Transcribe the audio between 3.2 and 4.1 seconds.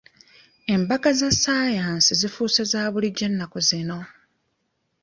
ennaku zino.